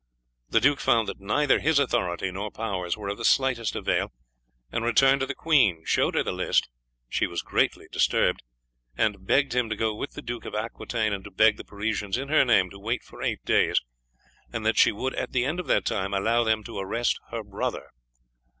The 0.49 0.59
duke 0.59 0.79
found 0.79 1.07
that 1.07 1.19
neither 1.19 1.59
his 1.59 1.77
authority 1.77 2.31
nor 2.31 2.49
powers 2.49 2.97
were 2.97 3.09
of 3.09 3.19
the 3.19 3.23
slightest 3.23 3.75
avail, 3.75 4.11
and 4.71 4.83
returning 4.83 5.19
to 5.19 5.27
the 5.27 5.35
queen, 5.35 5.83
showed 5.85 6.15
her 6.15 6.23
the 6.23 6.31
list. 6.31 6.69
She 7.07 7.27
was 7.27 7.43
greatly 7.43 7.85
troubled, 7.87 8.39
and 8.97 9.27
begged 9.27 9.53
him 9.53 9.69
to 9.69 9.75
go 9.75 9.93
with 9.93 10.13
the 10.13 10.23
Duke 10.23 10.45
of 10.45 10.55
Aquitaine 10.55 11.13
and 11.13 11.27
beg 11.37 11.57
the 11.57 11.63
Parisians 11.63 12.17
in 12.17 12.29
her 12.29 12.43
name 12.43 12.71
to 12.71 12.79
wait 12.79 13.03
for 13.03 13.21
eight 13.21 13.45
days, 13.45 13.79
and 14.51 14.65
that 14.65 14.79
she 14.79 14.91
would 14.91 15.13
at 15.13 15.33
the 15.33 15.45
end 15.45 15.59
of 15.59 15.67
that 15.67 15.85
time 15.85 16.15
allow 16.15 16.43
them 16.43 16.63
to 16.63 16.79
arrest 16.79 17.19
her 17.29 17.43
brother. 17.43 17.91